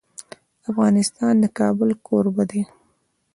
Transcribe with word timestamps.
افغانستان 0.69 1.33
د 1.43 1.45
کابل 1.59 1.89
کوربه 2.05 2.43
دی. 2.51 2.61